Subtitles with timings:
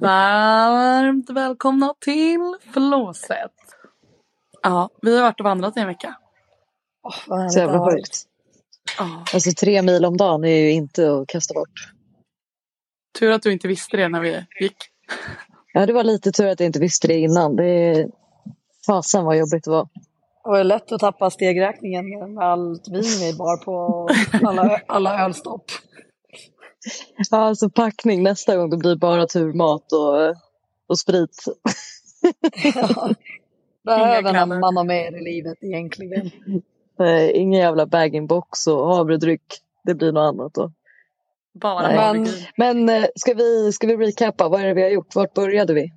[0.00, 3.52] Varmt välkomna till Flåset.
[4.62, 6.16] Ja, vi har varit och vandrat i en vecka.
[7.02, 8.22] Oh, vad Så jävla sjukt.
[8.98, 9.24] Ja.
[9.34, 11.92] Alltså tre mil om dagen är ju inte att kasta bort.
[13.18, 14.76] Tur att du inte visste det när vi gick.
[15.72, 17.56] Ja, det var lite tur att jag inte visste det innan.
[17.56, 18.08] Det är...
[18.86, 19.88] Fasen vad jobbigt det var.
[20.44, 24.08] Det är lätt att tappa stegräkningen med allt vin vi bar på
[24.48, 25.64] alla, alla ölstopp.
[27.30, 30.36] Ja, alltså packning nästa gång det blir bara turmat och,
[30.88, 31.44] och sprit.
[32.74, 33.10] Ja.
[33.84, 36.30] Behöver man ha med i livet egentligen.
[37.00, 39.42] Eh, Ingen jävla bag-in-box och havredryck.
[39.84, 40.72] Det blir något annat då.
[41.60, 41.96] Bara Nej.
[41.96, 42.22] men...
[42.56, 44.48] Men- Men eh, ska vi, ska vi recappa?
[44.48, 45.14] Vad är det vi har gjort?
[45.14, 45.92] Vart började vi?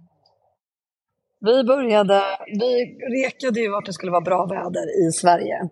[1.40, 5.70] Vi började, vi rekade ju vart det skulle vara bra väder i Sverige.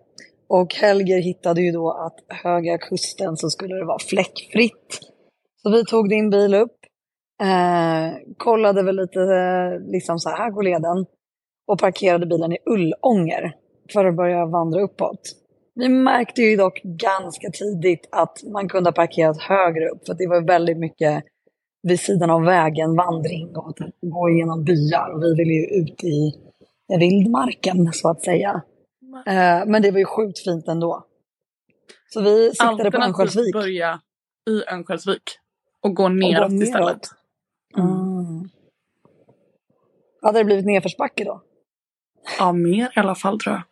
[0.48, 5.00] Och Helger hittade ju då att Höga Kusten så skulle det vara fläckfritt.
[5.62, 6.76] Så vi tog din bil upp,
[7.42, 11.06] eh, kollade väl lite, eh, liksom så här, går leden.
[11.66, 13.54] Och parkerade bilen i Ullånger
[13.92, 15.20] för att börja vandra uppåt.
[15.74, 20.28] Vi märkte ju dock ganska tidigt att man kunde ha parkerat högre upp för det
[20.28, 21.24] var väldigt mycket
[21.82, 25.10] vid sidan av vägen, vandring och att gå igenom byar.
[25.14, 26.32] Och vi ville ju ut i
[26.98, 28.62] vildmarken så att säga.
[29.26, 31.06] Eh, men det var ju sjukt fint ändå.
[32.12, 33.52] Så vi siktade på Alternativt Örnsköldsvik.
[33.52, 34.00] börja
[34.50, 35.22] i Örnsköldsvik.
[35.86, 36.62] Och gå neråt neråt.
[36.62, 37.08] istället.
[37.78, 38.48] Mm.
[40.22, 41.42] Hade det blivit nedförsbacke då?
[42.38, 43.62] Ja, mer i alla fall tror jag.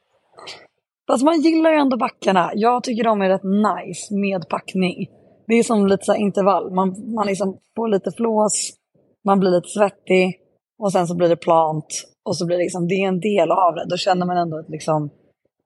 [1.06, 2.50] Fast man gillar ju ändå backarna.
[2.54, 5.06] Jag tycker de är rätt nice med packning.
[5.46, 6.74] Det är som lite så intervall.
[6.74, 8.72] Man, man liksom får lite flås,
[9.24, 10.40] man blir lite svettig
[10.78, 12.04] och sen så blir det plant.
[12.22, 13.86] Och så blir det liksom, det är en del av det.
[13.90, 15.10] Då känner man ändå att liksom,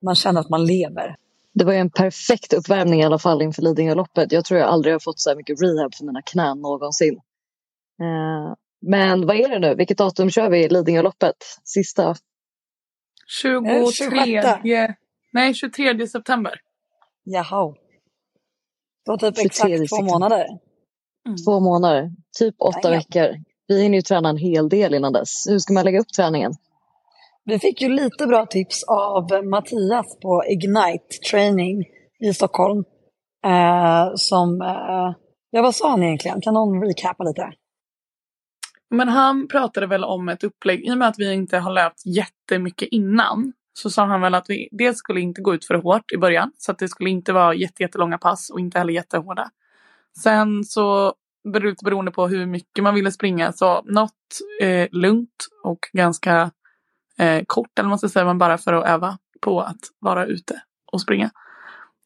[0.01, 1.15] man känner att man lever.
[1.53, 4.31] Det var ju en perfekt uppvärmning i alla fall inför Lidingöloppet.
[4.31, 7.19] Jag tror jag aldrig har fått så här mycket rehab för mina knän någonsin.
[8.01, 9.75] Eh, men vad är det nu?
[9.75, 11.35] Vilket datum kör vi i Lidingöloppet?
[11.63, 12.15] Sista?
[13.41, 13.91] 23...
[13.91, 14.63] 26.
[15.31, 16.53] Nej, 23 september.
[17.23, 17.75] Jaha.
[19.05, 20.13] Då typ 23 exakt två september.
[20.13, 20.45] månader.
[21.25, 21.37] Mm.
[21.45, 22.93] Två månader, typ åtta Damn.
[22.93, 23.35] veckor.
[23.67, 25.45] Vi hinner ju träna en hel del innan dess.
[25.49, 26.53] Hur ska man lägga upp träningen?
[27.49, 31.85] Vi fick ju lite bra tips av Mattias på Ignite Training
[32.19, 32.83] i Stockholm.
[33.45, 35.15] Eh, som, eh,
[35.49, 36.41] ja vad sa han egentligen?
[36.41, 37.51] Kan någon recapa lite?
[38.89, 40.85] Men han pratade väl om ett upplägg.
[40.85, 43.53] I och med att vi inte har löpt jättemycket innan.
[43.73, 46.51] Så sa han väl att vi dels skulle inte gå ut för hårt i början.
[46.57, 49.49] Så att det skulle inte vara jätte, jättelånga pass och inte heller jättehårda.
[50.23, 51.13] Sen så
[51.53, 53.53] beror det beroende på hur mycket man ville springa.
[53.53, 54.11] Så något
[54.61, 56.51] eh, lugnt och ganska
[57.19, 57.79] eh, kort.
[57.79, 58.25] Eller vad man ska säga.
[58.25, 61.31] Men bara för att öva på att vara ute och springa.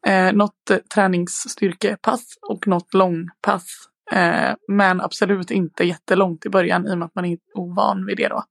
[0.08, 3.66] Eh, något eh, träningsstyrkepass och något långpass.
[4.12, 8.18] Eh, men absolut inte jättelångt i början i och med att man är ovan vid
[8.18, 8.44] det då.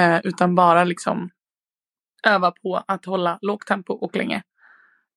[0.00, 1.30] Eh, utan bara liksom
[2.26, 4.42] öva på att hålla lågt tempo och länge.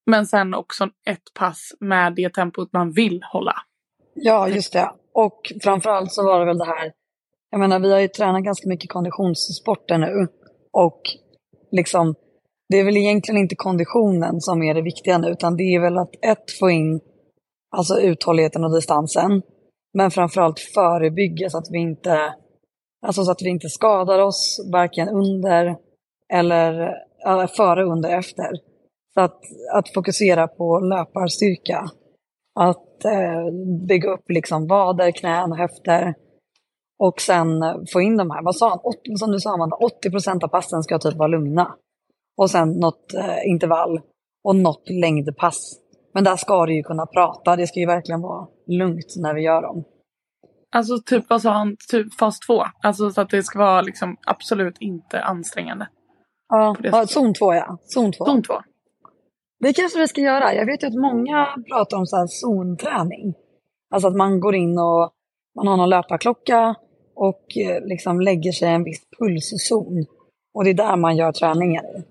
[0.06, 3.56] Men sen också ett pass med det tempot man vill hålla.
[4.14, 4.92] Ja, just det.
[5.14, 6.92] Och framförallt så var det väl det här,
[7.50, 10.28] jag menar vi har ju tränat ganska mycket konditionssporter nu.
[10.74, 11.02] Och
[11.72, 12.16] liksom,
[12.70, 15.98] det är väl egentligen inte konditionen som är det viktiga nu, utan det är väl
[15.98, 17.00] att ett, få in
[17.78, 19.42] alltså uthålligheten och distansen.
[19.94, 22.34] Men framförallt förebygga så att vi inte,
[23.06, 25.78] alltså så att vi inte skadar oss, varken under
[26.34, 28.50] eller före, under, efter.
[29.14, 29.42] Så att,
[29.74, 31.86] att fokusera på löparstyrka.
[32.60, 33.52] Att eh,
[33.88, 36.16] bygga upp liksom vader, knän, höfter.
[37.00, 37.48] Och sen
[37.94, 40.84] få in de här, vad sa han, 80, som du sa Amanda, 80% av passen
[40.84, 41.76] ska typ vara lugna.
[42.38, 44.00] Och sen något eh, intervall
[44.44, 45.80] och något längdpass.
[46.14, 49.42] Men där ska du ju kunna prata, det ska ju verkligen vara lugnt när vi
[49.42, 49.84] gör dem.
[50.72, 52.64] Alltså typ vad sa han, typ fas två.
[52.84, 55.88] Alltså så att det ska vara liksom absolut inte ansträngande.
[56.50, 57.78] Ja, ja zon 2 ja.
[57.82, 58.26] Zon 2.
[58.26, 58.54] Zon två.
[59.60, 60.54] Det kanske vi ska göra.
[60.54, 63.34] Jag vet ju att många pratar om så här zonträning.
[63.94, 65.14] Alltså att man går in och
[65.56, 66.76] man har någon löparklocka
[67.20, 70.06] och eh, liksom lägger sig i en viss pulszon.
[70.54, 72.04] Och det är där man gör träningen i.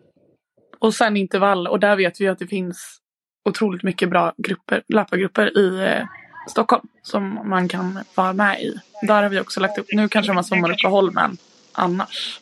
[0.78, 1.66] Och sen intervall.
[1.66, 2.98] Och där vet vi att det finns
[3.48, 6.06] otroligt mycket bra grupper, löpargrupper i eh,
[6.50, 6.88] Stockholm.
[7.02, 8.74] Som man kan vara med i.
[9.02, 9.86] Där har vi också lagt upp.
[9.92, 11.36] Nu kanske har sommaruppehåll men
[11.72, 12.40] annars.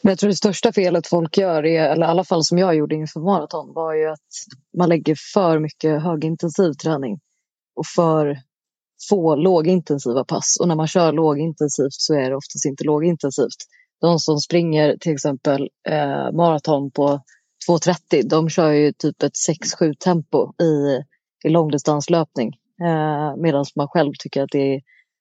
[0.00, 2.74] Men jag tror det största felet folk gör, är, eller i alla fall som jag
[2.74, 4.28] gjorde inför maraton, var ju att
[4.78, 7.20] man lägger för mycket högintensiv träning
[7.76, 8.38] och för
[9.10, 10.56] få lågintensiva pass.
[10.60, 13.56] Och när man kör lågintensivt så är det oftast inte lågintensivt.
[14.00, 17.20] De som springer till exempel eh, maraton på
[17.68, 19.32] 2.30, de kör ju typ ett
[19.80, 21.02] 6-7 tempo i,
[21.44, 22.48] i långdistanslöpning.
[22.82, 24.80] Eh, Medan man själv tycker att det är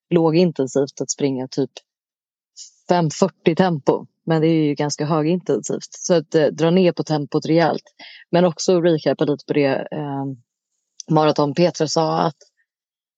[0.10, 1.72] lågintensivt att springa typ
[2.90, 4.06] 5.40 tempo.
[4.26, 5.90] Men det är ju ganska högintensivt.
[5.90, 7.84] Så att eh, dra ner på tempot rejält.
[8.32, 10.26] Men också recapa lite på det eh,
[11.12, 12.38] Maraton Petra sa att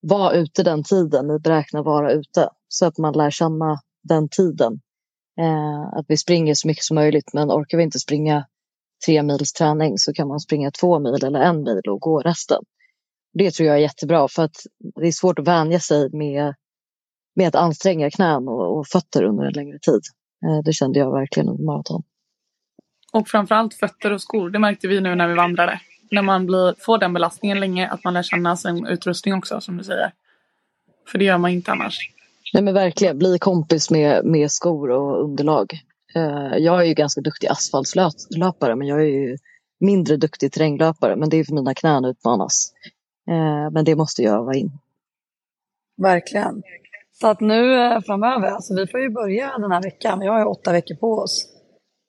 [0.09, 2.49] var ute den tiden ni beräknar vara ute.
[2.67, 4.79] Så att man lär känna den tiden.
[5.39, 8.45] Eh, att vi springer så mycket som möjligt men orkar vi inte springa
[9.05, 12.63] tre mils träning så kan man springa två mil eller en mil och gå resten.
[13.33, 14.55] Det tror jag är jättebra för att
[15.01, 16.53] det är svårt att vänja sig med,
[17.35, 20.01] med att anstränga knän och, och fötter under en längre tid.
[20.45, 22.03] Eh, det kände jag verkligen under maraton.
[23.13, 25.79] Och framförallt fötter och skor, det märkte vi nu när vi vandrade.
[26.11, 29.77] När man blir, får den belastningen länge, att man lär känna sin utrustning också som
[29.77, 30.11] du säger.
[31.07, 31.99] För det gör man inte annars.
[32.53, 35.73] Nej men verkligen, bli kompis med, med skor och underlag.
[36.15, 39.37] Uh, jag är ju ganska duktig asfaltslöpare men jag är ju
[39.79, 41.15] mindre duktig terränglöpare.
[41.15, 42.73] Men det är för mina knän utmanas.
[43.29, 44.71] Uh, men det måste jag öva in.
[46.01, 46.63] Verkligen.
[47.19, 50.39] Så att nu eh, framöver, alltså vi får ju börja den här veckan, vi har
[50.39, 51.47] ju åtta veckor på oss.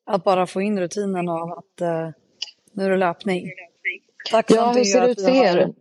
[0.06, 2.10] Att bara få in rutinen av att uh,
[2.72, 3.50] nu är det löpning.
[4.30, 5.72] Tacksamt ja, hur ser det ut för er?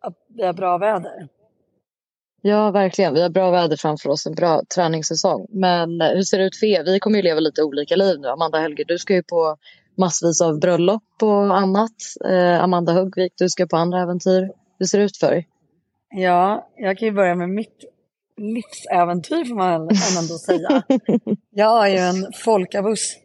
[0.00, 1.28] Att vi har bra väder.
[2.42, 3.14] Ja, verkligen.
[3.14, 5.46] Vi har bra väder framför oss, en bra träningssäsong.
[5.50, 6.84] Men hur ser det ut för er?
[6.84, 8.28] Vi kommer ju leva lite olika liv nu.
[8.28, 9.56] Amanda Helge, du ska ju på
[9.98, 11.96] massvis av bröllop och annat.
[12.24, 14.50] Eh, Amanda Huggvik, du ska på andra äventyr.
[14.78, 15.48] Hur ser det ut för dig?
[16.10, 17.84] Ja, jag kan ju börja med mitt
[18.36, 19.80] livsäventyr får man
[20.18, 20.82] ändå säga.
[21.50, 23.16] jag har ju en folkabuss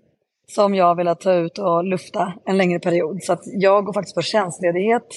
[0.50, 3.24] som jag vill ta ut och lufta en längre period.
[3.24, 5.07] Så att jag går faktiskt på tjänstledighet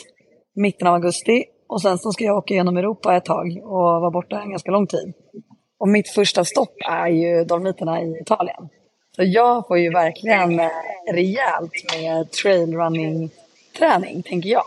[0.54, 4.10] mitten av augusti och sen så ska jag åka genom Europa ett tag och vara
[4.10, 5.12] borta en ganska lång tid.
[5.78, 8.68] Och mitt första stopp är ju Dolomiterna i Italien.
[9.16, 10.68] Så jag får ju verkligen eh,
[11.12, 14.64] rejält med trailrunning-träning, tänker jag.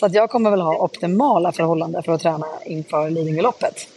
[0.00, 3.88] Så att jag kommer väl ha optimala förhållanden för att träna inför Lidingöloppet.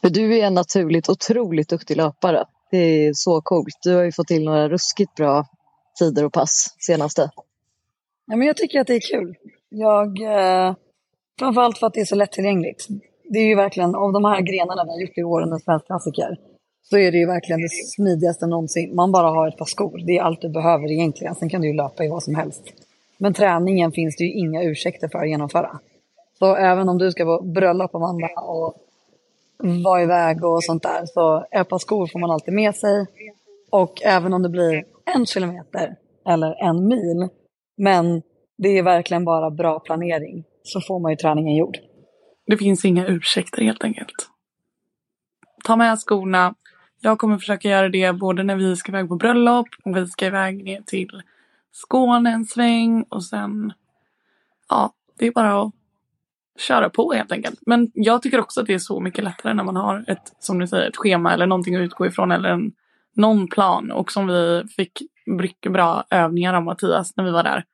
[0.00, 2.44] Du är en naturligt otroligt duktig löpare.
[2.70, 3.78] Det är så coolt.
[3.82, 5.46] Du har ju fått till några ruskigt bra
[5.98, 7.30] tider och pass senaste.
[8.26, 9.36] Ja, men jag tycker att det är kul.
[9.68, 10.74] Jag, eh,
[11.38, 12.86] framförallt för att det är så lättillgängligt.
[13.24, 15.86] Det är ju verkligen, av de här grenarna vi har gjort i åren, en svensk
[15.86, 16.38] klassiker,
[16.82, 18.94] så är det ju verkligen det smidigaste någonsin.
[18.94, 21.34] Man bara har ett par skor, det är allt du behöver egentligen.
[21.34, 22.62] Sen kan du ju löpa i vad som helst.
[23.18, 25.78] Men träningen finns det ju inga ursäkter för att genomföra.
[26.38, 28.74] Så även om du ska på bröllop Amanda och
[29.58, 33.06] vara iväg och sånt där, så ett par skor får man alltid med sig.
[33.70, 34.84] Och även om det blir
[35.14, 35.96] en kilometer
[36.28, 37.28] eller en mil,
[37.76, 38.22] men
[38.58, 40.44] det är verkligen bara bra planering.
[40.62, 41.76] Så får man ju träningen gjord.
[42.46, 44.28] Det finns inga ursäkter helt enkelt.
[45.64, 46.54] Ta med skorna.
[47.00, 50.26] Jag kommer försöka göra det både när vi ska iväg på bröllop och vi ska
[50.26, 51.22] iväg ner till
[51.72, 53.72] Skåne en sväng och sen
[54.68, 55.72] ja, det är bara att
[56.58, 57.58] köra på helt enkelt.
[57.66, 60.58] Men jag tycker också att det är så mycket lättare när man har ett, som
[60.58, 62.72] du säger, ett schema eller någonting att utgå ifrån eller en,
[63.16, 67.64] någon plan och som vi fick mycket bra övningar av Mattias när vi var där.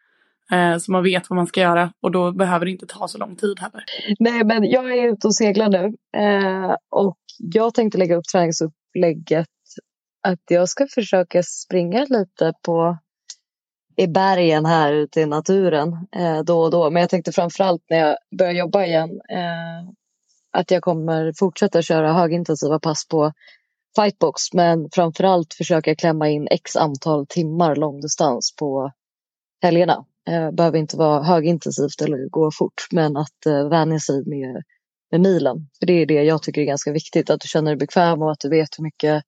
[0.52, 3.18] Eh, så man vet vad man ska göra och då behöver det inte ta så
[3.18, 3.84] lång tid heller.
[4.18, 5.84] Nej, men jag är ute och seglar nu
[6.22, 9.46] eh, och jag tänkte lägga upp träningsupplägget
[10.28, 12.98] att jag ska försöka springa lite på
[13.96, 16.90] i bergen här ute i naturen eh, då och då.
[16.90, 19.90] Men jag tänkte framförallt när jag börjar jobba igen eh,
[20.52, 23.32] att jag kommer fortsätta köra högintensiva pass på
[23.96, 28.92] fightbox men framförallt försöka klämma in x antal timmar långdistans på
[29.62, 30.04] helgerna.
[30.28, 34.62] Eh, behöver inte vara högintensivt eller gå fort, men att eh, vänja sig med,
[35.10, 35.68] med milen.
[35.78, 38.32] För det är det jag tycker är ganska viktigt, att du känner dig bekväm och
[38.32, 39.24] att du vet hur mycket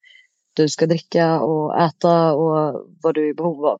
[0.53, 3.79] du ska dricka och äta och vad du är i behov av.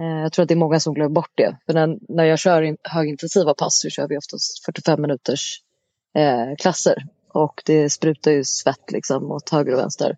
[0.00, 1.56] Eh, jag tror att det är många som glömmer bort det.
[1.66, 5.60] För när, när jag kör högintensiva pass så kör vi oftast 45 minuters
[6.18, 7.06] eh, klasser.
[7.34, 10.16] Och det sprutar ju svett liksom åt höger och vänster.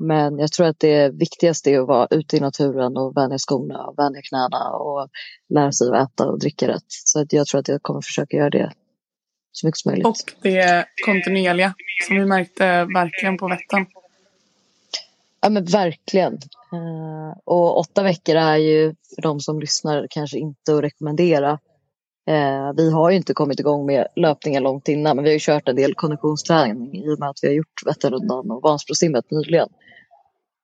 [0.00, 3.86] Men jag tror att det viktigaste är att vara ute i naturen och vänja skorna
[3.86, 5.08] och vänja knäna och
[5.48, 6.84] lära sig att äta och dricka rätt.
[6.88, 8.72] Så att jag tror att jag kommer försöka göra det
[9.52, 10.06] så mycket som möjligt.
[10.06, 11.74] Och det kontinuerliga
[12.06, 13.86] som vi märkte verkligen på Vättern.
[15.40, 16.32] Ja men verkligen.
[16.72, 21.58] Eh, och åtta veckor är ju för de som lyssnar kanske inte att rekommendera.
[22.28, 25.40] Eh, vi har ju inte kommit igång med löpningen långt innan men vi har ju
[25.40, 29.68] kört en del konditionsträning i och med att vi har gjort Vätternrundan och Vansbrosimmet nyligen.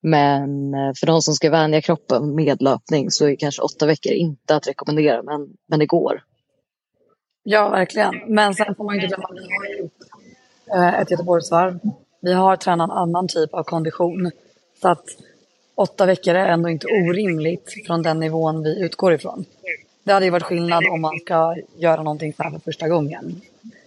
[0.03, 4.13] Men eh, för de som ska vänja kroppen med löpning så är kanske åtta veckor
[4.13, 6.23] inte att rekommendera, men, men det går.
[7.43, 8.15] Ja, verkligen.
[8.27, 11.79] Men sen får man inte glömma att vi har gjort ett Göteborgsvarv.
[12.21, 14.31] Vi har tränat en annan typ av kondition.
[14.81, 15.05] Så att
[15.75, 19.45] åtta veckor är ändå inte orimligt från den nivån vi utgår ifrån.
[20.03, 23.41] Det hade ju varit skillnad om man ska göra någonting så här för första gången.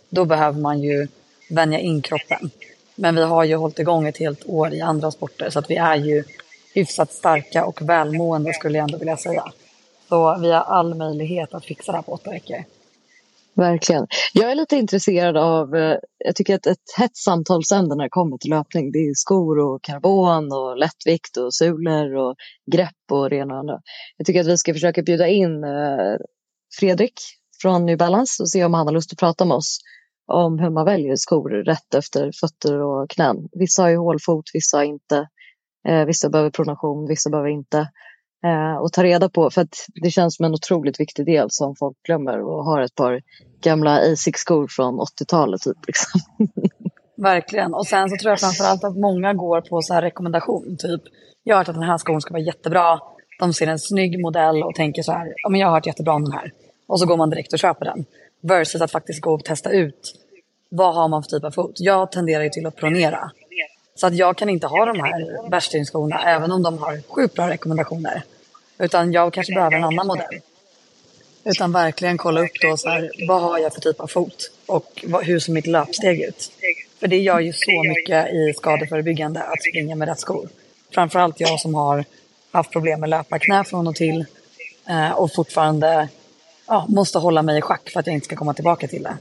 [0.10, 1.08] Då behöver man ju
[1.50, 2.50] vänja in kroppen.
[2.96, 5.76] Men vi har ju hållit igång ett helt år i andra sporter så att vi
[5.76, 6.24] är ju
[6.74, 9.44] hyfsat starka och välmående skulle jag ändå vilja säga.
[10.10, 12.64] Så vi har all möjlighet att fixa det här på åtta veckor.
[13.58, 14.08] Verkligen.
[14.34, 18.38] Jag är lite intresserad av, eh, jag tycker att ett hett samtalsämne när det kommer
[18.38, 22.36] till löpning, det är skor och karbon och lättvikt och sulor och
[22.72, 23.80] grepp och det ena och andra.
[24.18, 26.16] Jag tycker att vi ska försöka bjuda in eh,
[26.80, 27.14] Fredrik
[27.62, 29.80] från New Balance och se om han har lust att prata med oss
[30.32, 33.38] om hur man väljer skor rätt efter fötter och knän.
[33.52, 35.28] Vissa har ju hålfot, vissa har inte.
[35.88, 37.90] Eh, vissa behöver pronation, vissa behöver inte.
[38.46, 41.76] Eh, och ta reda på, för att det känns som en otroligt viktig del som
[41.76, 43.22] folk glömmer och har ett par
[43.62, 45.62] gamla Asics-skor från 80-talet.
[45.62, 46.22] Typ, liksom.
[47.18, 47.74] Verkligen.
[47.74, 50.78] Och sen så tror jag framförallt att många går på så här rekommendation.
[50.80, 51.02] Typ,
[51.44, 53.00] jag har hört att den här skon ska vara jättebra.
[53.40, 56.14] De ser en snygg modell och tänker så här, ja men jag har hört jättebra
[56.14, 56.52] om den här.
[56.88, 58.06] Och så går man direkt och köper den.
[58.42, 60.14] Versus att faktiskt gå och testa ut,
[60.70, 61.72] vad har man för typ av fot?
[61.76, 63.32] Jag tenderar ju till att pronera.
[63.98, 67.50] Så att jag kan inte ha de här bärstenskorna även om de har sjukt bra
[67.50, 68.24] rekommendationer.
[68.80, 70.40] Utan jag kanske behöver en annan modell.
[71.44, 75.04] Utan verkligen kolla upp då så här, vad har jag för typ av fot och
[75.08, 76.52] vad, hur ser mitt löpsteg ut?
[77.00, 80.50] För det gör ju så mycket i skadeförebyggande att springa med rätt skor.
[80.94, 82.06] Framförallt jag som har
[82.52, 84.26] haft problem med löparknä från och till
[84.90, 86.10] eh, och fortfarande
[86.68, 89.18] ja, måste hålla mig i schack för att jag inte ska komma tillbaka till det.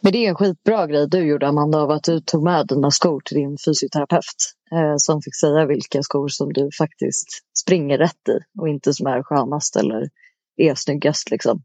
[0.00, 2.90] Men det är en skitbra grej du gjorde Amanda av att du tog med dina
[2.90, 7.28] skor till din fysioterapeut eh, som fick säga vilka skor som du faktiskt
[7.58, 10.08] springer rätt i och inte som är skönast eller
[10.56, 11.30] är snyggast.
[11.30, 11.62] Liksom.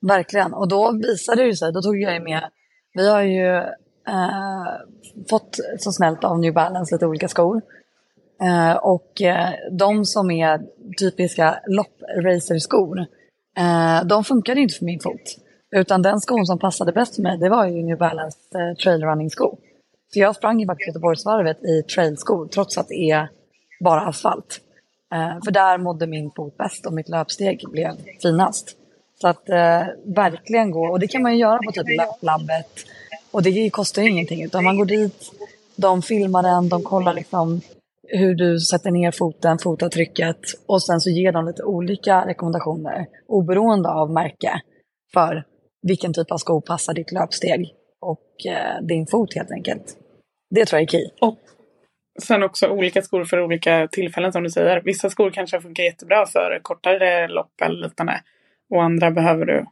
[0.00, 2.50] Verkligen, och då visade det sig, då tog jag ju med,
[2.92, 3.56] vi har ju
[4.08, 4.66] eh,
[5.30, 7.62] fått så snällt av New Balance lite olika skor.
[8.42, 10.60] Eh, och eh, de som är
[10.98, 12.98] typiska lopp-racerskor,
[13.58, 15.45] eh, de funkade inte för min fot.
[15.76, 19.58] Utan den skon som passade bäst för mig, det var ju New Balance eh, trailrunning-sko.
[20.12, 23.28] Så jag sprang ju faktiskt Göteborgsvarvet i trailskor, trots att det är
[23.80, 24.60] bara asfalt.
[25.14, 27.92] Eh, för där mådde min fot bäst och mitt löpsteg blev
[28.22, 28.76] finast.
[29.20, 32.70] Så att eh, verkligen gå, och det kan man ju göra på typ löplabbet.
[33.30, 35.32] Och det kostar ju ingenting, utan man går dit,
[35.76, 37.60] de filmar den, de kollar liksom
[38.08, 43.88] hur du sätter ner foten, fotavtrycket och sen så ger de lite olika rekommendationer oberoende
[43.88, 44.60] av märke
[45.12, 45.44] för
[45.86, 49.96] vilken typ av sko passar ditt löpsteg och eh, din fot helt enkelt.
[50.50, 51.10] Det tror jag är key.
[51.20, 51.38] Och
[52.22, 54.82] sen också olika skor för olika tillfällen som du säger.
[54.84, 58.20] Vissa skor kanske funkar jättebra för kortare lopp eller liknande.
[58.70, 59.66] Och andra behöver du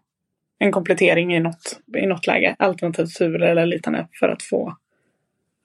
[0.59, 2.57] en komplettering i något, i något läge.
[2.59, 4.77] Alternativt sulor eller liknande för att få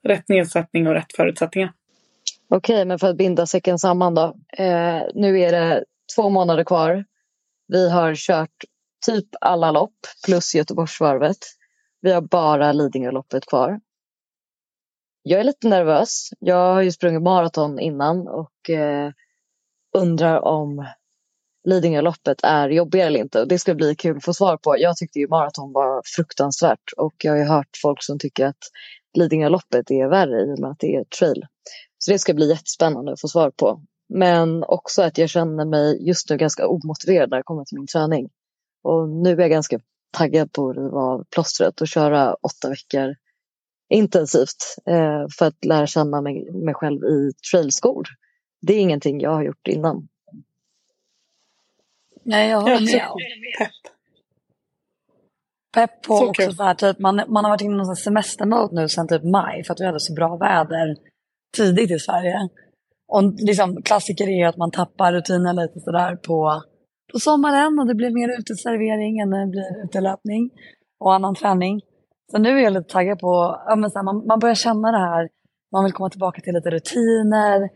[0.02, 1.72] rätt nedsättning och rätt förutsättningar.
[2.48, 4.36] Okej, men för att binda säcken samman då.
[4.58, 5.84] Eh, nu är det
[6.16, 7.04] två månader kvar.
[7.68, 8.64] Vi har kört
[9.06, 11.38] typ alla lopp plus Göteborgsvarvet.
[12.00, 13.80] Vi har bara Lidingöloppet kvar
[15.22, 16.28] jag är lite nervös.
[16.38, 19.10] Jag har ju sprungit maraton innan och eh,
[19.96, 20.86] undrar om
[21.64, 23.44] Lidingöloppet är jobbigare eller inte.
[23.44, 24.78] det ska bli kul att få svar på.
[24.78, 28.70] Jag tyckte ju maraton var fruktansvärt och jag har ju hört folk som tycker att
[29.18, 31.46] Lidingöloppet är värre i och med att det är trail.
[31.98, 33.82] Så det ska bli jättespännande att få svar på.
[34.08, 37.86] Men också att jag känner mig just nu ganska omotiverad när det kommer till min
[37.86, 38.28] träning.
[38.82, 43.14] Och nu är jag ganska taggad på att riva av plåstret och köra åtta veckor
[43.88, 48.06] intensivt eh, för att lära känna mig, mig själv i trailskor.
[48.60, 50.08] Det är ingenting jag har gjort innan.
[52.22, 53.08] Nej, jag håller med.
[53.58, 53.70] Pepp.
[55.74, 58.88] Pepp på så också här, typ, man, man har varit inne i någon semestermode nu
[58.88, 60.96] sedan typ maj för att vi hade så bra väder
[61.56, 62.48] tidigt i Sverige.
[63.08, 66.62] Och liksom, klassiker är att man tappar rutinen lite sådär på,
[67.12, 70.50] på sommaren och det blir mer uteservering än det blir utelöpning
[71.00, 71.80] och annan träning.
[72.30, 74.90] Så nu är jag lite taggad på, ja, men så här, man, man börjar känna
[74.90, 75.28] det här,
[75.72, 77.68] man vill komma tillbaka till lite rutiner,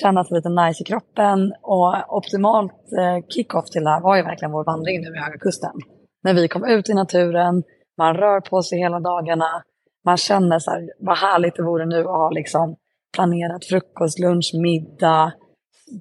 [0.00, 4.22] känna sig lite nice i kroppen och optimalt eh, kick-off till det här var ju
[4.22, 5.76] verkligen vår vandring nu i Höga Kusten.
[6.22, 7.62] När vi kom ut i naturen,
[7.98, 9.62] man rör på sig hela dagarna,
[10.04, 12.76] man känner så här, vad härligt det vore nu att ha liksom
[13.14, 15.32] planerat frukost, lunch, middag,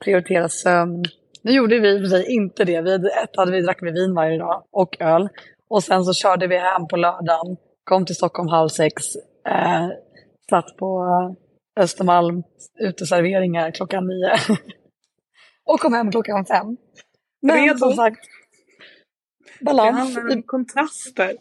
[0.04, 1.04] prioritera sömn.
[1.42, 2.82] Nu gjorde vi i och för sig inte det.
[2.82, 5.30] Vi ett hade vi drack vi vin varje dag och öl.
[5.70, 7.58] Och sen så körde vi hem på lördagen
[7.90, 9.04] kom till Stockholm halv sex,
[9.48, 9.88] eh,
[10.50, 11.06] satt på
[11.80, 12.44] Östermalm,
[12.80, 14.32] uteserveringar klockan nio.
[15.66, 16.78] och kom hem klockan fem.
[17.42, 17.78] Men Redo.
[17.78, 18.20] som sagt,
[19.62, 20.16] balans.
[20.16, 21.38] Det om kontraster.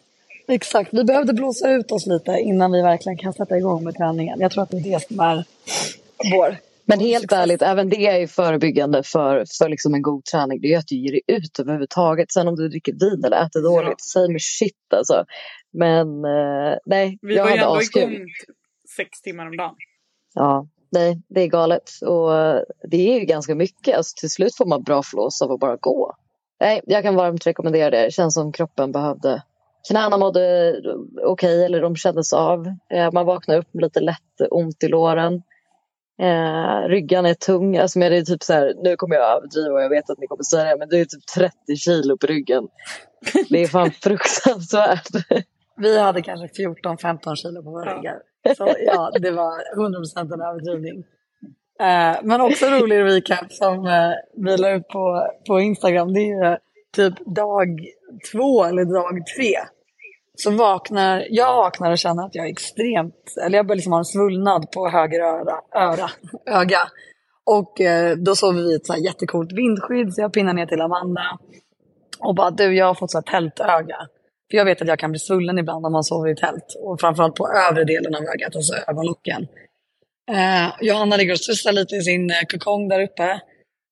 [0.49, 4.41] Exakt, vi behövde blåsa ut oss lite innan vi verkligen kan sätta igång med träningen.
[4.41, 5.45] Jag tror att det är det som är
[6.33, 6.57] vår
[6.89, 10.61] Men helt ärligt, även det är ju förebyggande för, för liksom en god träning.
[10.61, 12.33] Det är att du ger dig ut överhuvudtaget.
[12.33, 14.21] Sen om du dricker vin eller äter dåligt, ja.
[14.23, 15.25] same shit alltså.
[15.73, 18.03] Men eh, nej, Vi jag var ju hade ändå askul.
[18.03, 18.27] igång
[18.97, 19.75] sex timmar om dagen.
[20.35, 21.91] Ja, nej, det är galet.
[22.07, 23.97] Och eh, det är ju ganska mycket.
[23.97, 26.15] Alltså, till slut får man bra flås av att bara gå.
[26.61, 28.03] Nej, jag kan varmt rekommendera det.
[28.05, 29.43] Det känns som kroppen behövde.
[29.91, 30.75] Knäna mådde
[31.25, 32.67] okej, eller de kändes av.
[32.95, 35.43] Eh, Man vaknade upp med lite lätt ont i låren.
[36.21, 37.77] Eh, ryggen är tung.
[37.77, 40.19] Alltså, men det är typ så här, nu kommer jag överdriva och jag vet att
[40.19, 42.69] ni kommer säga det, men det är typ 30 kilo på ryggen.
[43.49, 45.09] Det är fan fruktansvärt.
[45.77, 48.17] Vi hade kanske 14-15 kilo på våra ryggar.
[48.57, 51.05] Så ja, det var 100% en överdrivning.
[51.81, 56.13] Eh, men också en rolig recap som eh, vi la ut på, på Instagram.
[56.13, 56.57] Det är ju
[56.97, 57.81] typ dag
[58.33, 59.55] två eller dag tre.
[60.43, 63.99] Så vaknar, jag vaknar och känner att jag är extremt, eller jag börjar liksom ha
[63.99, 66.11] en svullnad på höger öra, öra
[66.61, 66.81] öga.
[67.47, 70.67] Och eh, då sover vi i ett så här jättecoolt vindskydd så jag pinnar ner
[70.67, 71.39] till Amanda.
[72.19, 73.97] Och bara du, jag har fått så här tältöga.
[74.51, 76.77] För jag vet att jag kan bli svullen ibland om man sover i tält.
[76.83, 79.49] Och framförallt på övre delen av ögat, alltså ögonlocken.
[80.31, 83.41] Eh, Johanna ligger och studsar lite i sin eh, kokong där uppe.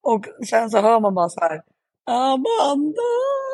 [0.02, 1.62] Och sen så hör man bara så här.
[2.06, 3.45] Amanda!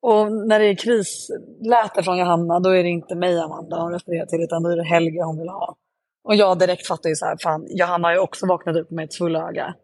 [0.00, 4.26] Och när det är krisläte från Johanna, då är det inte mig Amanda hon refererar
[4.26, 5.76] till, utan då är det Helge hon vill ha.
[6.24, 9.04] Och jag direkt fattar ju så här, fan, Johanna har ju också vaknat upp med
[9.04, 9.74] ett svulöga.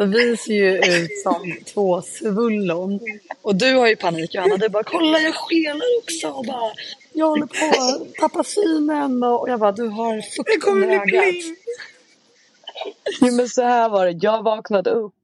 [0.00, 3.00] Så vi ser ju ut som två svullon.
[3.42, 6.28] Och du har ju panik Johanna, du bara kolla jag skelar också.
[6.28, 6.72] Och bara,
[7.12, 9.22] jag håller på att tappa synen.
[9.22, 11.34] Och jag bara, du har fukt under bli ögat.
[13.20, 14.18] Jo, men så här var det.
[14.20, 15.14] Jag vaknade upp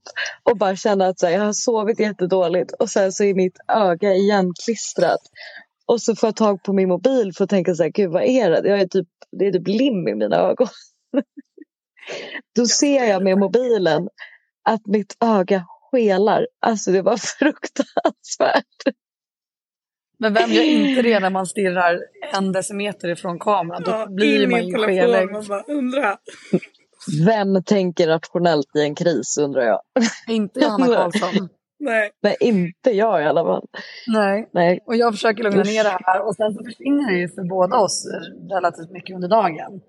[0.51, 3.59] och bara kände att så här, jag har sovit jättedåligt och sen så är mitt
[3.69, 5.21] öga igenklistrat.
[5.87, 8.23] Och så får jag tag på min mobil för att tänka så här, gud vad
[8.23, 8.69] är det?
[8.69, 9.09] Jag är typ,
[9.39, 10.69] det är typ lim i mina ögon.
[12.57, 14.09] Då ser jag med mobilen
[14.63, 16.47] att mitt öga skelar.
[16.61, 18.95] Alltså det var fruktansvärt.
[20.19, 22.01] Men vem gör inte det när man stirrar
[22.33, 23.83] en decimeter ifrån kameran?
[23.83, 25.31] Då Ja, blir man ju skelögd.
[27.27, 29.81] Vem tänker rationellt i en kris undrar jag.
[30.29, 31.49] Inte Johanna Karlsson.
[31.81, 32.11] Nej.
[32.23, 33.67] Nej, inte jag i alla fall.
[34.07, 34.49] Nej.
[34.53, 34.81] Nej.
[34.87, 37.77] Och jag försöker lugna ner det här och sen så försvinner det ju för båda
[37.77, 38.05] oss
[38.51, 39.81] relativt mycket under dagen.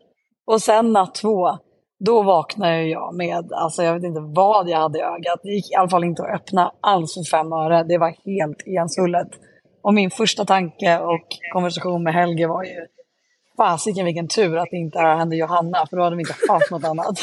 [0.45, 1.58] Och sen natt två,
[2.06, 5.39] då vaknar ju jag med, alltså jag vet inte vad jag hade i ögat.
[5.43, 7.84] Det gick i alla fall inte att öppna alls för fem öre.
[7.84, 9.30] Det var helt igensvullet.
[9.84, 12.88] Och min första tanke och konversation med Helge var ju,
[13.58, 16.84] fasiken vilken tur att det inte hände Johanna, för då hade vi inte haft något
[16.84, 17.20] annat.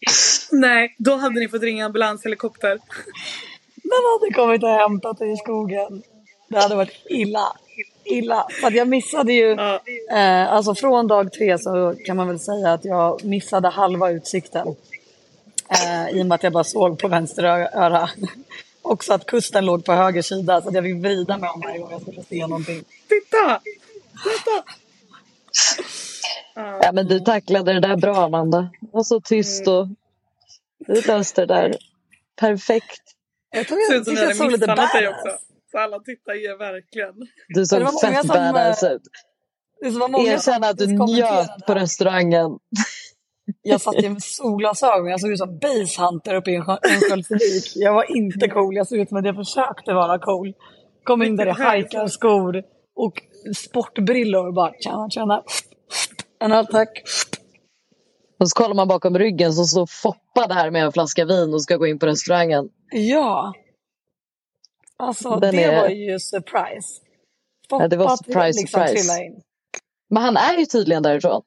[0.52, 2.78] Nej, då hade ni fått ringa ambulanshelikopter.
[3.82, 6.02] Den hade kommit och hämtat dig i skogen.
[6.48, 7.52] Det hade varit illa.
[8.04, 8.46] Illa.
[8.60, 9.80] För att jag missade ju, Ja.
[10.12, 14.68] eh, alltså från dag tre så kan man väl säga att jag missade halva utsikten.
[15.68, 18.10] Eh, I och med att jag bara såg på vänster öra.
[18.82, 21.78] Också att kusten låg på höger sida så att jag fick vrida mig om varje
[21.78, 22.84] gång jag skulle se någonting.
[23.08, 23.60] Titta!
[24.24, 24.64] Titta!
[26.54, 26.92] Ja.
[26.92, 28.70] Men du tacklade det där bra, Amanda.
[28.80, 29.88] Du var så tyst och
[30.78, 31.76] du löste det där
[32.40, 33.02] perfekt.
[33.50, 34.94] Jag tror jag ni jag såg lite badass.
[34.94, 35.38] också.
[35.70, 37.14] Så alla tittar ju verkligen.
[37.48, 39.02] Du såg det var många fett som, eh, badass ut.
[39.82, 42.58] Erkänn att du njöt på restaurangen.
[43.62, 45.06] Jag satt ju med solglasögon.
[45.10, 47.72] Jag såg ut som basehunter uppe i en Örnsköldsvik.
[47.74, 48.76] Jag var inte cool.
[48.76, 50.52] Jag såg ut som att jag försökte vara cool.
[51.04, 52.62] Kom in där i hajkarskor
[52.96, 53.22] och
[53.56, 54.52] sportbrillor.
[54.52, 55.42] Bara tjena, tjena.
[56.38, 57.02] En öl tack.
[58.38, 61.62] Och så kollar man bakom ryggen så står Foppa där med en flaska vin och
[61.62, 62.68] ska gå in på restaurangen.
[62.90, 63.52] Ja.
[64.96, 67.02] Alltså Den det är- var ju surprise.
[67.70, 69.22] Ja, det var Foppa surprise, liksom surprise.
[69.24, 69.42] in.
[70.10, 71.42] Men han är ju tydligen därifrån.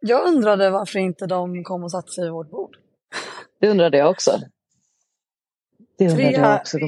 [0.00, 2.76] Jag undrade varför inte de kom och satte sig vid vårt bord.
[3.60, 4.38] Det undrade jag också.
[5.98, 6.78] Det undrade Tre- jag också.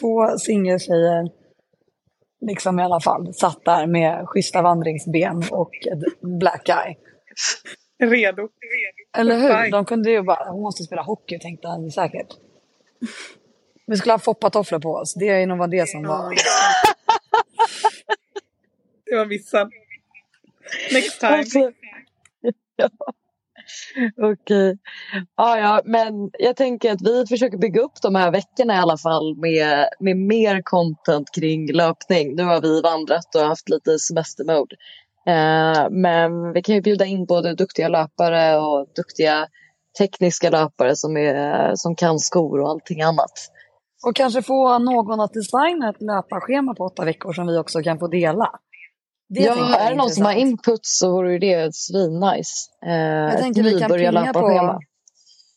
[0.00, 1.30] två singeltjejer,
[2.46, 5.70] liksom i alla fall, satt där med schyssta vandringsben och
[6.20, 6.96] black eye.
[7.98, 8.48] Redo.
[9.16, 9.70] Eller hur?
[9.70, 12.28] De kunde ju bara, hon måste spela hockey tänkte han säkert.
[13.86, 16.34] Vi skulle ha foppatofflor på oss, det är nog var det som var.
[19.04, 19.70] Det var missen.
[20.92, 21.72] Next time.
[22.76, 22.88] Ja.
[24.32, 24.78] Okej.
[25.36, 28.98] Ja, ja, men jag tänker att vi försöker bygga upp de här veckorna i alla
[28.98, 32.34] fall med, med mer content kring löpning.
[32.34, 34.76] Nu har vi vandrat och haft lite semestermode.
[35.26, 39.46] Eh, men vi kan ju bjuda in både duktiga löpare och duktiga
[39.98, 43.32] tekniska löpare som, är, som kan skor och allting annat.
[44.06, 47.98] Och kanske få någon att designa ett löparschema på åtta veckor som vi också kan
[47.98, 48.50] få dela.
[49.28, 52.70] Det ja, är det någon som har input så vore ju det svinnice.
[52.86, 54.80] Eh, Jag tänker vi kan pinga på,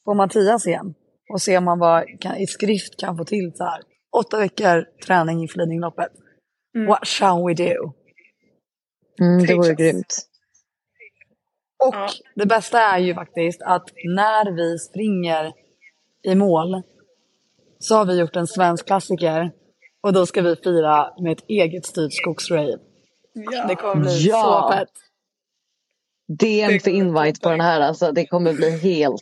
[0.05, 0.93] på Mattias igen
[1.33, 3.81] och se om man bara kan, i skrift kan få till så här.
[4.17, 6.11] Åtta veckor träning inför Lidingöloppet.
[6.75, 6.87] Mm.
[6.87, 7.93] What shall we do?
[9.21, 10.15] Mm, det vore grymt.
[11.85, 12.09] Och Ja.
[12.35, 15.53] det bästa är ju faktiskt att när vi springer
[16.23, 16.81] i mål
[17.79, 19.51] så har vi gjort en svensk klassiker
[20.01, 22.77] och då ska vi fira med ett eget styrt skogsrave.
[23.67, 24.67] Det kommer bli Ja.
[24.69, 24.89] så fett.
[26.39, 27.81] DM för invite på den här.
[27.81, 29.21] Alltså, det kommer bli helt...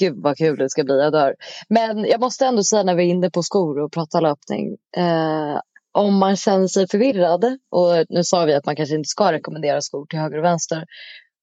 [0.00, 0.98] Gud vad kul det ska bli.
[0.98, 1.34] Jag dör.
[1.68, 4.76] Men jag måste ändå säga när vi är inne på skor och pratar löpning.
[4.96, 5.60] Eh,
[5.92, 7.44] om man känner sig förvirrad.
[7.70, 10.84] Och nu sa vi att man kanske inte ska rekommendera skor till höger och vänster.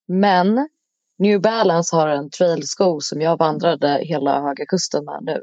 [0.08, 0.70] Men
[1.20, 5.42] New Balance har en trailsko som jag vandrade hela Höga Kusten med nu.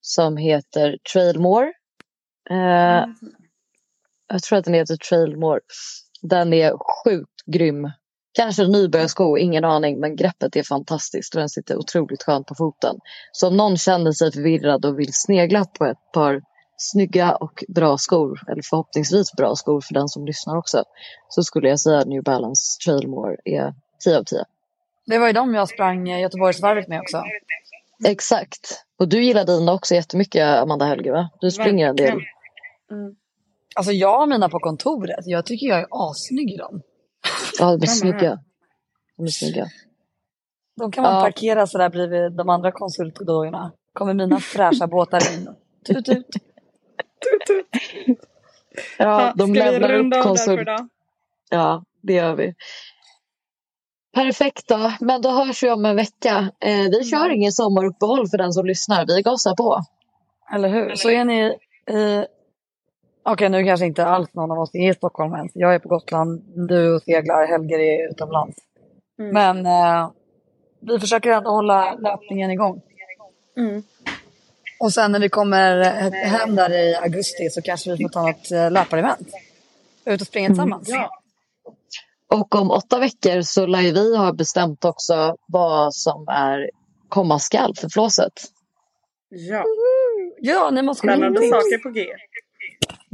[0.00, 1.72] Som heter Trailmore.
[2.50, 3.04] Eh,
[4.28, 5.60] jag tror att den heter Trailmore.
[6.22, 6.72] Den är
[7.04, 7.90] sjukt grym.
[8.32, 12.54] Kanske en nybörjarsko, ingen aning, men greppet är fantastiskt och den sitter otroligt skönt på
[12.54, 12.96] foten.
[13.32, 16.42] Så om någon känner sig förvirrad och vill snegla på ett par
[16.76, 20.84] snygga och bra skor, eller förhoppningsvis bra skor för den som lyssnar också,
[21.28, 24.38] så skulle jag säga att New Balance Trailmore är 10 av 10.
[25.06, 27.22] Det var ju de jag sprang Göteborgsvarvet med också.
[28.06, 28.84] Exakt.
[28.98, 31.30] Och du gillar dina också jättemycket, Amanda Helge, va?
[31.40, 32.20] Du springer en del.
[32.90, 33.16] Mm.
[33.76, 35.26] Alltså jag har mina på kontoret.
[35.26, 36.80] Jag tycker jag är assnygg i dem.
[37.58, 38.38] Ja, de är snygga.
[39.16, 39.66] De är snygga.
[40.76, 41.20] De kan man Ja.
[41.20, 43.72] parkera sådär bredvid de andra konsultdojorna.
[43.92, 45.48] Kommer mina fräscha båtar in.
[45.86, 46.26] Tut, tut.
[48.98, 50.68] Ja, de ska vi lämnar runda upp konsult...
[51.50, 52.54] Ja, det gör vi.
[54.14, 56.50] Perfekt då, men då hörs vi om en vecka.
[56.60, 59.06] Eh, vi kör ingen sommaruppehåll för den som lyssnar.
[59.06, 59.82] Vi gasar på.
[60.54, 60.94] Eller hur?
[60.94, 61.40] Så är ni
[61.90, 62.24] i...
[63.28, 65.48] Okej, nu kanske inte alls någon av oss är i Stockholm än.
[65.54, 68.56] Jag är på Gotland, du seglar, Helger är utomlands.
[69.18, 69.32] Mm.
[69.32, 70.10] Men eh,
[70.80, 72.82] vi försöker ändå hålla löpningen igång.
[73.56, 73.82] Mm.
[74.80, 78.22] Och sen när vi kommer he- hem där i augusti så kanske vi får ta
[78.22, 79.28] något eh, löparevent.
[80.04, 80.88] Ut och springa tillsammans.
[80.88, 81.10] Ja.
[82.32, 86.70] Och om åtta veckor så lär vi ha bestämt också vad som är
[87.08, 88.32] komma skall för flåset.
[89.28, 89.64] ja.
[90.40, 92.06] Ja, ni måste Spännande saker på G.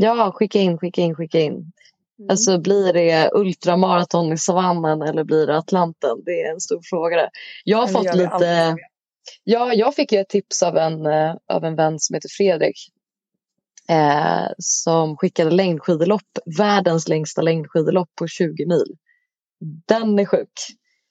[0.03, 1.53] Ja, skicka in, skicka in, skicka in.
[1.53, 2.31] Mm.
[2.31, 6.23] Alltså blir det ultramaraton i savannen eller blir det Atlanten?
[6.25, 7.17] Det är en stor fråga.
[7.17, 7.31] där.
[7.65, 8.77] Jag har fått lite...
[9.45, 12.77] Ja, jag fick ju ett tips av en, eh, av en vän som heter Fredrik.
[13.89, 18.97] Eh, som skickade längdskidlopp, världens längsta längdskidlopp på 20 mil.
[19.87, 20.53] Den är sjuk.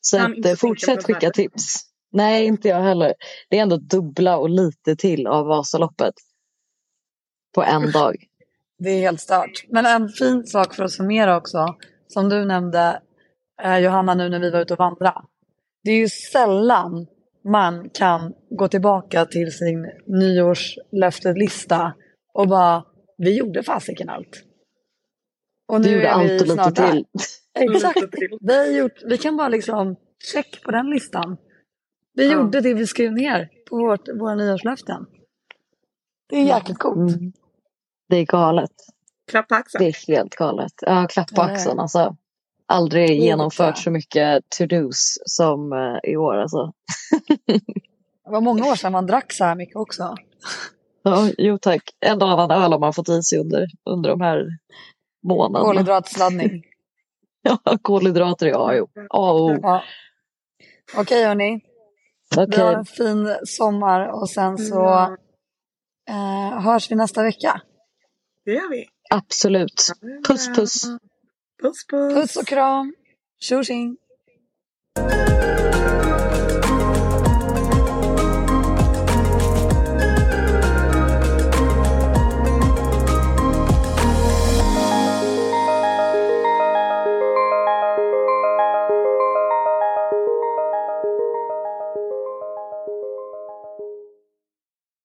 [0.02, 1.34] Så att, eh, fortsätt skicka världen.
[1.34, 1.76] tips.
[2.12, 3.14] Nej, inte jag heller.
[3.50, 6.14] Det är ändå dubbla och lite till av Vasaloppet.
[7.56, 8.28] På en dag.
[8.84, 9.66] Det är helt stört.
[9.70, 11.76] Men en fin sak för att summera också,
[12.08, 13.02] som du nämnde
[13.64, 15.22] eh, Johanna nu när vi var ute och vandrade.
[15.84, 17.08] Det är ju sällan
[17.44, 21.94] man kan gå tillbaka till sin nyårslöfteslista
[22.34, 22.84] och bara,
[23.18, 24.44] vi gjorde fasiken allt.
[25.68, 27.06] Och Du gjorde är allt och lite till.
[27.60, 27.98] Exakt.
[28.42, 29.96] Vi, har gjort, vi kan bara liksom
[30.34, 31.38] check på den listan.
[32.14, 32.34] Vi Ja.
[32.34, 35.06] gjorde det vi skrev ner på vårt, våra nyårslöften.
[36.30, 37.16] Det är jäkligt coolt.
[37.16, 37.32] Mm.
[38.12, 38.72] Det är galet.
[39.32, 39.84] Klapp på axeln.
[39.84, 40.74] Det är helt galet.
[40.82, 42.16] Ja, klapp på axeln alltså.
[42.68, 46.72] Aldrig genomfört så mycket to-dos som eh, i år alltså.
[48.26, 50.16] Det var många år sedan man drack så här mycket också.
[51.04, 51.82] Ja, jo tack.
[52.06, 54.46] En och annan öl har man fått i sig under, under de här
[55.28, 55.66] månaderna.
[55.66, 56.64] Kolhydratsladdning.
[57.44, 59.60] Ja, kolhydrater är A, och O.
[59.62, 59.84] Ja.
[60.98, 61.60] Okej hörni,
[62.36, 65.18] vi Okej, har en fin sommar och sen så Ja.
[66.10, 67.62] eh, hörs vi nästa vecka.
[68.46, 68.86] Det gör vi.
[69.10, 69.92] absolut.
[70.28, 70.84] Puss puss.
[71.62, 72.16] Puss puss.
[72.16, 72.94] Puss och kram.
[73.40, 73.64] Tjo.